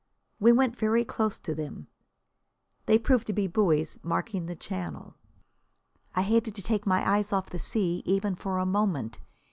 [0.39, 1.85] We went very close to them.
[2.87, 5.13] They proved to be buoys marking the Channel.
[6.15, 9.19] I hated to take my eyes off the sea, even for a moment.